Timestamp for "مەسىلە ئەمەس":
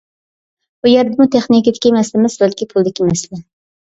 1.97-2.39